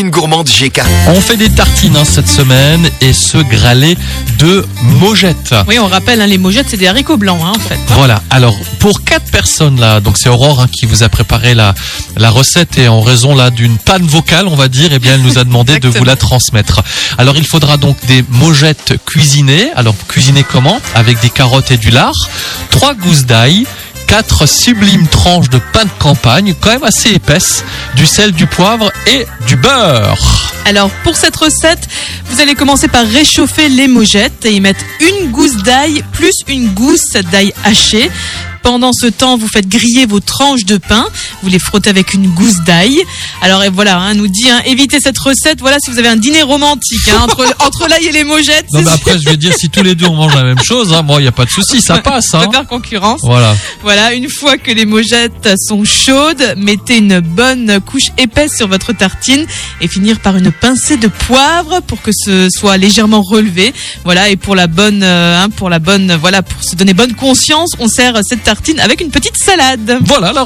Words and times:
Une 0.00 0.10
gourmande 0.10 0.46
GK. 0.46 0.80
On 1.08 1.20
fait 1.20 1.36
des 1.36 1.50
tartines 1.50 1.96
hein, 1.96 2.04
cette 2.04 2.28
semaine 2.28 2.88
et 3.00 3.12
ce 3.12 3.38
gralé 3.38 3.98
de 4.38 4.64
mojettes. 5.00 5.56
Oui, 5.66 5.80
on 5.80 5.88
rappelle, 5.88 6.20
hein, 6.20 6.26
les 6.26 6.38
mojettes, 6.38 6.66
c'est 6.68 6.76
des 6.76 6.86
haricots 6.86 7.16
blancs, 7.16 7.40
hein, 7.42 7.52
en 7.56 7.58
fait. 7.58 7.80
Voilà. 7.88 8.22
Alors 8.30 8.56
pour 8.78 9.02
quatre 9.02 9.28
personnes 9.32 9.80
là, 9.80 9.98
donc 9.98 10.16
c'est 10.16 10.28
Aurore 10.28 10.60
hein, 10.60 10.68
qui 10.72 10.86
vous 10.86 11.02
a 11.02 11.08
préparé 11.08 11.56
la 11.56 11.74
la 12.16 12.30
recette 12.30 12.78
et 12.78 12.86
en 12.86 13.00
raison 13.00 13.34
là 13.34 13.50
d'une 13.50 13.76
panne 13.76 14.06
vocale, 14.06 14.46
on 14.46 14.54
va 14.54 14.68
dire, 14.68 14.90
eh 14.92 15.00
bien 15.00 15.14
elle 15.14 15.22
nous 15.22 15.36
a 15.36 15.42
demandé 15.42 15.80
de 15.80 15.88
vous 15.88 16.04
la 16.04 16.14
transmettre. 16.14 16.80
Alors 17.18 17.36
il 17.36 17.44
faudra 17.44 17.76
donc 17.76 17.96
des 18.06 18.24
mojettes 18.28 18.94
cuisinées. 19.04 19.70
Alors 19.74 19.96
cuisiner 20.06 20.44
comment? 20.44 20.80
Avec 20.94 21.18
des 21.20 21.30
carottes 21.30 21.72
et 21.72 21.76
du 21.76 21.90
lard, 21.90 22.14
trois 22.70 22.94
gousses 22.94 23.26
d'ail. 23.26 23.66
Quatre 24.08 24.46
sublimes 24.46 25.06
tranches 25.06 25.50
de 25.50 25.60
pain 25.72 25.84
de 25.84 25.90
campagne, 25.98 26.54
quand 26.60 26.70
même 26.70 26.82
assez 26.82 27.10
épaisses, 27.10 27.62
du 27.94 28.06
sel, 28.06 28.32
du 28.32 28.46
poivre 28.46 28.90
et 29.06 29.26
du 29.46 29.54
beurre. 29.56 30.54
Alors, 30.64 30.90
pour 31.04 31.16
cette 31.16 31.36
recette, 31.36 31.88
vous 32.30 32.40
allez 32.40 32.54
commencer 32.54 32.88
par 32.88 33.06
réchauffer 33.06 33.68
les 33.68 33.86
mojettes 33.86 34.44
et 34.44 34.52
y 34.52 34.60
mettre 34.60 34.84
une 35.00 35.30
gousse 35.30 35.56
d'ail 35.56 36.02
plus 36.12 36.34
une 36.46 36.70
gousse 36.70 37.12
d'ail 37.30 37.52
haché. 37.64 38.10
Pendant 38.68 38.92
ce 38.92 39.06
temps, 39.06 39.38
vous 39.38 39.48
faites 39.48 39.66
griller 39.66 40.04
vos 40.04 40.20
tranches 40.20 40.66
de 40.66 40.76
pain. 40.76 41.06
Vous 41.42 41.48
les 41.48 41.58
frottez 41.58 41.88
avec 41.88 42.12
une 42.12 42.28
gousse 42.28 42.60
d'ail. 42.66 43.02
Alors 43.40 43.64
et 43.64 43.70
voilà, 43.70 43.96
hein, 43.96 44.12
nous 44.12 44.28
dit, 44.28 44.46
hein, 44.46 44.60
évitez 44.66 45.00
cette 45.00 45.18
recette. 45.18 45.60
Voilà, 45.60 45.78
si 45.82 45.90
vous 45.90 45.98
avez 45.98 46.08
un 46.08 46.16
dîner 46.16 46.42
romantique 46.42 47.08
hein, 47.08 47.20
entre, 47.22 47.46
entre 47.66 47.88
l'ail 47.88 48.04
et 48.08 48.12
les 48.12 48.24
mojettes, 48.24 48.66
Non 48.74 48.82
mais 48.82 48.90
après 48.90 49.18
je 49.18 49.30
vais 49.30 49.38
dire 49.38 49.54
si 49.56 49.70
tous 49.70 49.82
les 49.82 49.94
deux 49.94 50.04
on 50.04 50.16
mange 50.16 50.34
la 50.34 50.42
même 50.42 50.58
chose, 50.62 50.92
hein, 50.92 51.00
moi 51.00 51.18
il 51.22 51.24
y 51.24 51.28
a 51.28 51.32
pas 51.32 51.46
de 51.46 51.50
souci, 51.50 51.80
ça 51.80 51.96
passe. 52.02 52.34
Hein. 52.34 52.50
faire 52.52 52.66
concurrence. 52.66 53.22
Voilà. 53.22 53.56
Voilà, 53.80 54.12
une 54.12 54.28
fois 54.28 54.58
que 54.58 54.70
les 54.70 54.84
mojettes 54.84 55.48
sont 55.56 55.86
chaudes, 55.86 56.54
mettez 56.58 56.98
une 56.98 57.20
bonne 57.20 57.80
couche 57.80 58.10
épaisse 58.18 58.54
sur 58.54 58.68
votre 58.68 58.92
tartine 58.92 59.46
et 59.80 59.88
finir 59.88 60.20
par 60.20 60.36
une 60.36 60.52
pincée 60.52 60.98
de 60.98 61.08
poivre 61.08 61.80
pour 61.86 62.02
que 62.02 62.10
ce 62.12 62.48
soit 62.50 62.76
légèrement 62.76 63.22
relevé. 63.22 63.72
Voilà, 64.04 64.28
et 64.28 64.36
pour 64.36 64.54
la 64.54 64.66
bonne, 64.66 65.02
euh, 65.02 65.48
pour 65.56 65.70
la 65.70 65.78
bonne, 65.78 66.14
voilà, 66.20 66.42
pour 66.42 66.62
se 66.62 66.76
donner 66.76 66.92
bonne 66.92 67.14
conscience, 67.14 67.70
on 67.78 67.88
sert 67.88 68.18
cette 68.28 68.44
avec 68.78 69.00
une 69.00 69.10
petite 69.10 69.36
salade. 69.36 69.98
Voilà 70.04 70.32
la 70.32 70.44